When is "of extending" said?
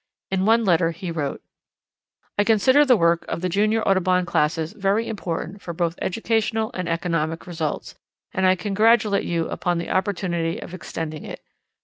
10.59-11.23